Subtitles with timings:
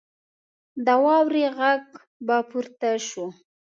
[0.85, 1.83] د واورې غږ
[2.25, 3.25] به پورته شو.